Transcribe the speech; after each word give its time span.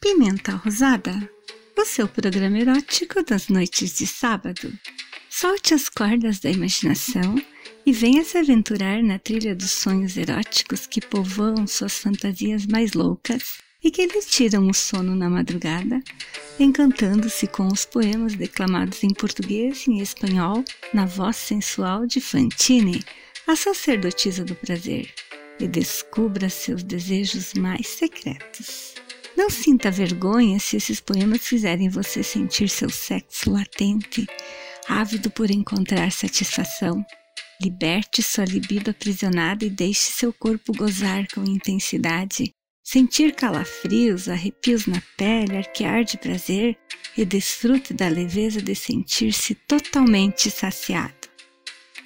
Pimenta 0.00 0.52
Rosada, 0.52 1.30
o 1.76 1.84
seu 1.84 2.08
programa 2.08 2.58
erótico 2.58 3.22
das 3.22 3.48
noites 3.48 3.98
de 3.98 4.06
sábado. 4.06 4.72
Solte 5.28 5.74
as 5.74 5.90
cordas 5.90 6.40
da 6.40 6.50
imaginação 6.50 7.34
e 7.84 7.92
venha 7.92 8.24
se 8.24 8.38
aventurar 8.38 9.02
na 9.02 9.18
trilha 9.18 9.54
dos 9.54 9.70
sonhos 9.70 10.16
eróticos 10.16 10.86
que 10.86 11.02
povoam 11.02 11.66
suas 11.66 11.98
fantasias 11.98 12.64
mais 12.64 12.94
loucas 12.94 13.58
e 13.84 13.90
que 13.90 14.06
lhe 14.06 14.22
tiram 14.22 14.66
o 14.68 14.72
sono 14.72 15.14
na 15.14 15.28
madrugada, 15.28 16.00
encantando-se 16.58 17.46
com 17.46 17.66
os 17.66 17.84
poemas 17.84 18.34
declamados 18.34 19.04
em 19.04 19.12
português 19.12 19.86
e 19.86 19.90
em 19.90 20.00
espanhol 20.00 20.64
na 20.94 21.04
voz 21.04 21.36
sensual 21.36 22.06
de 22.06 22.22
Fantine, 22.22 23.04
a 23.46 23.54
sacerdotisa 23.54 24.46
do 24.46 24.54
prazer, 24.54 25.12
e 25.60 25.68
descubra 25.68 26.48
seus 26.48 26.82
desejos 26.82 27.52
mais 27.52 27.86
secretos. 27.86 28.89
Não 29.36 29.48
sinta 29.48 29.90
vergonha 29.90 30.58
se 30.58 30.76
esses 30.76 31.00
poemas 31.00 31.46
fizerem 31.46 31.88
você 31.88 32.22
sentir 32.22 32.68
seu 32.68 32.90
sexo 32.90 33.50
latente, 33.50 34.26
ávido 34.88 35.30
por 35.30 35.50
encontrar 35.50 36.10
satisfação. 36.10 37.04
Liberte 37.62 38.22
sua 38.22 38.44
libido 38.44 38.90
aprisionada 38.90 39.64
e 39.64 39.70
deixe 39.70 40.10
seu 40.12 40.32
corpo 40.32 40.72
gozar 40.72 41.26
com 41.34 41.44
intensidade, 41.44 42.52
sentir 42.82 43.34
calafrios, 43.34 44.28
arrepios 44.28 44.86
na 44.86 45.00
pele, 45.16 45.58
arquear 45.58 46.02
de 46.02 46.16
prazer 46.16 46.76
e 47.16 47.24
desfrute 47.24 47.92
da 47.92 48.08
leveza 48.08 48.60
de 48.62 48.74
sentir-se 48.74 49.54
totalmente 49.54 50.50
saciado. 50.50 51.19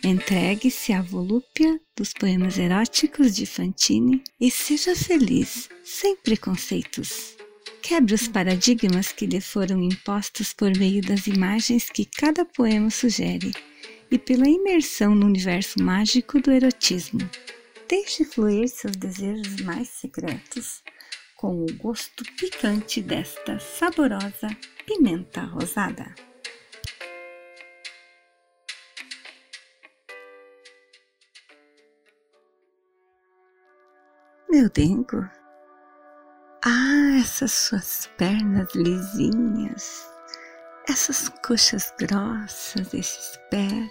Entregue-se 0.05 0.93
à 0.93 1.01
volúpia 1.01 1.81
dos 1.97 2.13
poemas 2.13 2.59
eróticos 2.59 3.35
de 3.35 3.47
Fantine 3.47 4.23
e 4.39 4.51
seja 4.51 4.95
feliz, 4.95 5.71
sem 5.83 6.15
preconceitos. 6.15 7.39
Quebre 7.80 8.13
os 8.13 8.29
paradigmas 8.29 9.13
que 9.13 9.25
lhe 9.25 9.41
foram 9.41 9.83
impostos 9.83 10.52
por 10.52 10.77
meio 10.77 11.01
das 11.01 11.27
imagens 11.27 11.88
que 11.88 12.05
cada 12.05 12.45
poema 12.45 12.91
sugere 12.91 13.52
e 14.11 14.19
pela 14.19 14.46
imersão 14.46 15.15
no 15.15 15.24
universo 15.24 15.83
mágico 15.83 16.39
do 16.39 16.52
erotismo. 16.52 17.27
Deixe 17.89 18.27
fluir 18.27 18.68
seus 18.68 18.96
desejos 18.96 19.63
mais 19.63 19.89
secretos 19.89 20.83
com 21.35 21.65
o 21.65 21.66
gosto 21.79 22.24
picante 22.37 23.01
desta 23.01 23.59
saborosa 23.59 24.55
pimenta 24.85 25.45
rosada. 25.45 26.15
Meu 34.55 34.71
dengo. 34.71 35.29
Ah, 36.65 37.19
essas 37.21 37.51
suas 37.51 38.09
pernas 38.16 38.73
lisinhas, 38.73 40.09
essas 40.88 41.29
coxas 41.45 41.93
grossas, 41.99 42.95
esses 42.95 43.37
pés. 43.51 43.91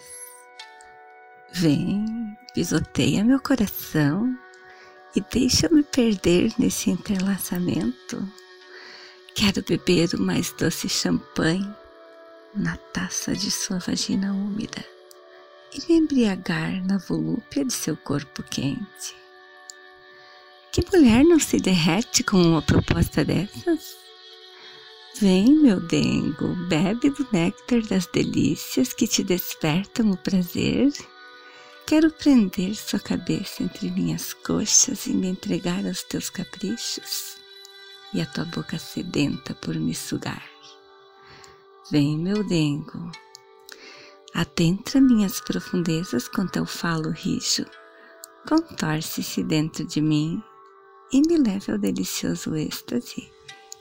Vem, 1.52 2.06
pisoteia 2.54 3.26
meu 3.26 3.42
coração 3.42 4.34
e 5.14 5.20
deixa-me 5.34 5.84
perder 5.84 6.54
nesse 6.58 6.90
entrelaçamento. 6.90 8.26
Quero 9.36 9.62
beber 9.64 10.14
o 10.14 10.22
mais 10.22 10.54
doce 10.54 10.88
champanhe 10.88 11.76
na 12.56 12.78
taça 12.94 13.36
de 13.36 13.52
sua 13.52 13.80
vagina 13.80 14.32
úmida 14.32 14.86
e 15.74 15.86
me 15.90 16.00
embriagar 16.00 16.82
na 16.86 17.00
volúpia 17.00 17.66
de 17.66 17.74
seu 17.74 17.98
corpo 17.98 18.42
quente. 18.44 19.23
Que 20.74 20.84
mulher 20.92 21.24
não 21.24 21.40
se 21.40 21.58
derrete 21.58 22.24
com 22.24 22.42
uma 22.42 22.60
proposta 22.60 23.24
dessas? 23.24 23.96
Vem, 25.20 25.54
meu 25.54 25.80
dengo, 25.80 26.48
bebe 26.68 27.12
do 27.12 27.28
néctar 27.32 27.84
das 27.84 28.08
delícias 28.08 28.92
que 28.92 29.08
te 29.08 29.24
despertam 29.24 30.10
o 30.10 30.18
prazer. 30.18 30.92
Quero 31.86 32.10
prender 32.10 32.74
sua 32.74 33.00
cabeça 33.00 33.62
entre 33.62 33.92
minhas 33.92 34.34
coxas 34.34 35.06
e 35.06 35.14
me 35.14 35.28
entregar 35.28 35.86
aos 35.86 36.02
teus 36.02 36.32
caprichos 36.32 37.38
e 38.12 38.20
a 38.20 38.26
tua 38.26 38.46
boca 38.46 38.80
sedenta 38.80 39.54
por 39.54 39.76
me 39.76 39.94
sugar. 39.94 40.50
Vem, 41.92 42.18
meu 42.18 42.44
dengo, 42.44 43.12
adentra 44.34 45.00
minhas 45.00 45.40
profundezas 45.40 46.28
com 46.28 46.48
teu 46.48 46.66
falo 46.66 47.12
rijo, 47.12 47.64
contorce-se 48.48 49.44
dentro 49.44 49.86
de 49.86 50.02
mim 50.02 50.44
e 51.14 51.22
me 51.22 51.38
leve 51.38 51.72
ao 51.72 51.78
delicioso 51.78 52.56
êxtase 52.56 53.32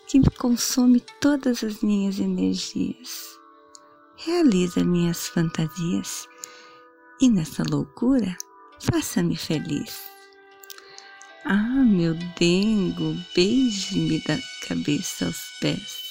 que 0.06 0.20
me 0.20 0.30
consome 0.38 1.00
todas 1.18 1.64
as 1.64 1.80
minhas 1.80 2.20
energias. 2.20 3.38
Realiza 4.16 4.84
minhas 4.84 5.28
fantasias 5.28 6.28
e 7.18 7.30
nessa 7.30 7.62
loucura 7.70 8.36
faça-me 8.78 9.34
feliz. 9.34 10.02
Ah, 11.46 11.82
meu 11.86 12.14
dengo, 12.38 13.16
beije-me 13.34 14.20
da 14.20 14.38
cabeça 14.68 15.24
aos 15.24 15.40
pés. 15.58 16.02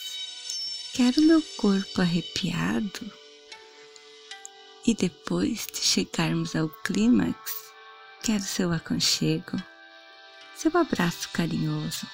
Quero 0.94 1.22
meu 1.22 1.42
corpo 1.58 2.02
arrepiado. 2.02 3.12
E 4.88 4.96
depois 4.96 5.68
de 5.72 5.78
chegarmos 5.78 6.56
ao 6.56 6.68
clímax, 6.84 7.38
quero 8.24 8.42
seu 8.42 8.74
aconchego 8.74 9.71
seu 10.62 10.78
abraço 10.80 11.28
carinhoso, 11.34 12.06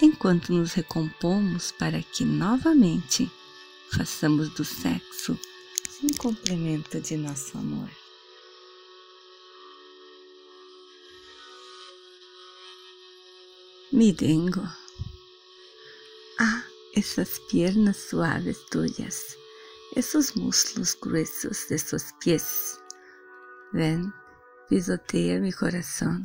enquanto 0.00 0.52
nos 0.52 0.74
recompomos 0.74 1.72
para 1.72 2.00
que 2.00 2.24
novamente 2.24 3.28
façamos 3.90 4.50
do 4.50 4.64
sexo 4.64 5.36
um 6.00 6.16
complemento 6.16 7.00
de 7.00 7.16
nosso 7.16 7.58
amor. 7.58 7.90
Mirengo. 13.90 14.62
Ah, 16.38 16.62
essas 16.94 17.40
piernas 17.50 17.96
suaves 17.96 18.58
tuyas, 18.70 19.36
esos 19.96 20.34
muslos 20.34 20.94
gruesos 20.94 21.66
de 21.68 21.80
sus 21.80 22.12
pies. 22.20 22.78
Ven, 23.72 24.12
pisotea 24.68 25.40
mi 25.40 25.52
corazón 25.52 26.22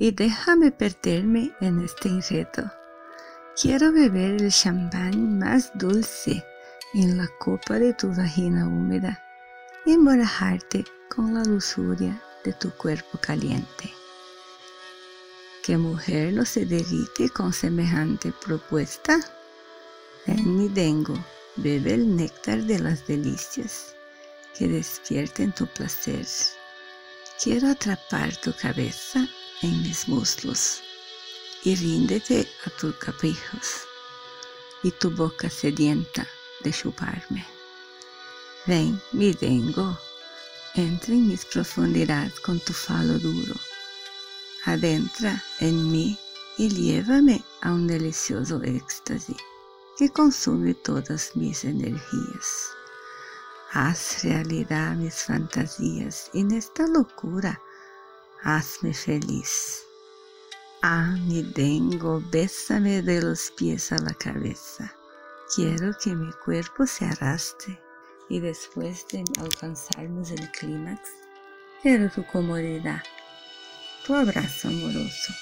y 0.00 0.12
déjame 0.12 0.70
perderme 0.70 1.52
en 1.60 1.80
este 1.84 2.08
enredo. 2.08 2.72
Quiero 3.60 3.92
beber 3.92 4.40
el 4.40 4.52
champán 4.52 5.40
más 5.40 5.72
dulce 5.74 6.44
en 6.94 7.18
la 7.18 7.26
copa 7.40 7.74
de 7.74 7.92
tu 7.92 8.14
vagina 8.14 8.68
húmeda 8.68 9.20
y 9.84 9.94
emborrajarte 9.94 10.84
con 11.10 11.34
la 11.34 11.42
luxuria 11.42 12.22
de 12.44 12.52
tu 12.52 12.70
cuerpo 12.70 13.18
caliente. 13.18 13.92
¿Qué 15.64 15.76
mujer 15.76 16.32
no 16.32 16.44
se 16.44 16.64
derrite 16.64 17.28
con 17.30 17.52
semejante 17.52 18.32
propuesta? 18.32 19.18
Ven 20.26 20.56
mi 20.56 20.68
dengo, 20.68 21.18
bebe 21.56 21.94
el 21.94 22.14
néctar 22.16 22.62
de 22.62 22.78
las 22.78 23.04
delicias 23.08 23.96
que 24.56 24.68
despierten 24.68 25.52
tu 25.52 25.66
placer. 25.66 26.24
Quiero 27.42 27.68
atrapar 27.68 28.36
tu 28.36 28.52
cabeza 28.54 29.28
en 29.62 29.82
mis 29.82 30.08
muslos 30.08 30.80
y 31.64 31.74
ríndete 31.74 32.48
a 32.64 32.70
tus 32.70 32.94
caprichos 32.96 33.86
y 34.82 34.90
tu 34.92 35.10
boca 35.10 35.50
sedienta 35.50 36.26
de 36.62 36.72
chuparme. 36.72 37.44
Ven, 38.66 39.00
mi 39.12 39.32
dengo, 39.32 39.98
entra 40.74 41.14
en 41.14 41.28
mis 41.28 41.44
profundidades 41.44 42.38
con 42.40 42.60
tu 42.60 42.72
falo 42.72 43.18
duro. 43.18 43.54
Adentra 44.64 45.42
en 45.60 45.90
mí 45.90 46.18
y 46.58 46.68
llévame 46.68 47.42
a 47.62 47.72
un 47.72 47.86
delicioso 47.86 48.62
éxtasis 48.62 49.36
que 49.96 50.10
consume 50.10 50.74
todas 50.74 51.34
mis 51.34 51.64
energías. 51.64 52.70
Haz 53.72 54.22
realidad 54.22 54.94
mis 54.94 55.14
fantasías 55.14 56.30
en 56.34 56.52
esta 56.52 56.86
locura 56.86 57.60
hazme 58.42 58.94
feliz. 58.94 59.82
Ah, 60.82 61.16
mi 61.26 61.42
dengo, 61.42 62.22
bésame 62.30 63.02
de 63.02 63.20
los 63.20 63.50
pies 63.56 63.92
a 63.92 63.98
la 63.98 64.14
cabeza. 64.14 64.94
Quiero 65.54 65.92
que 66.02 66.14
mi 66.14 66.30
cuerpo 66.44 66.86
se 66.86 67.06
arrastre 67.06 67.78
y 68.28 68.40
después 68.40 69.06
de 69.10 69.24
alcanzarnos 69.40 70.30
el 70.30 70.50
clímax, 70.52 71.00
quiero 71.82 72.10
tu 72.10 72.24
comodidad, 72.26 73.02
tu 74.06 74.14
abrazo 74.14 74.68
amoroso, 74.68 75.32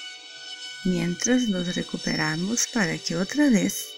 mientras 0.85 1.49
nos 1.49 1.75
recuperamos 1.75 2.67
para 2.73 2.97
que 2.97 3.17
otra 3.17 3.49
vez 3.49 3.89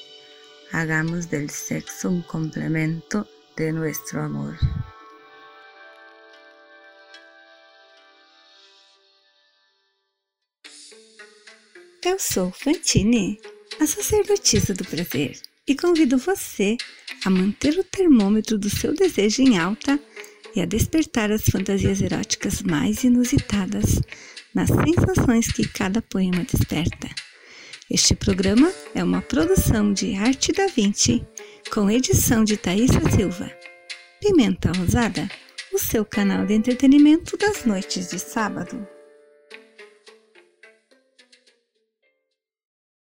hagamos 0.71 1.29
del 1.29 1.49
sexo 1.49 2.09
un 2.09 2.23
complemento 2.23 3.27
de 3.55 3.71
nuestro 3.71 4.23
amor. 4.23 4.57
Eu 12.05 12.17
sou 12.17 12.49
Fantine 12.49 13.37
a 13.77 13.85
sacerdotisa 13.85 14.73
do 14.73 14.85
prazer, 14.85 15.37
e 15.67 15.75
convido 15.75 16.17
você 16.17 16.77
a 17.25 17.29
manter 17.29 17.77
o 17.77 17.83
termômetro 17.83 18.57
do 18.57 18.69
seu 18.69 18.93
desejo 18.93 19.41
em 19.41 19.57
alta 19.57 19.99
e 20.55 20.61
a 20.61 20.65
despertar 20.65 21.29
as 21.29 21.43
fantasias 21.43 22.01
eróticas 22.01 22.61
mais 22.61 23.03
inusitadas 23.03 23.99
nas 24.55 24.69
sensações 24.69 25.51
que 25.51 25.67
cada 25.67 26.01
poema 26.01 26.45
desperta. 26.45 27.09
Este 27.91 28.15
programa 28.15 28.71
é 28.95 29.03
uma 29.03 29.21
produção 29.21 29.91
de 29.91 30.15
Arte 30.15 30.53
da 30.53 30.67
Vinci, 30.67 31.25
com 31.69 31.91
edição 31.91 32.45
de 32.45 32.55
Thaisa 32.55 33.01
Silva. 33.13 33.51
Pimenta 34.21 34.71
Rosada, 34.71 35.29
o 35.73 35.77
seu 35.77 36.05
canal 36.05 36.45
de 36.45 36.53
entretenimento 36.53 37.35
das 37.35 37.65
noites 37.65 38.09
de 38.09 38.19
sábado. 38.19 38.87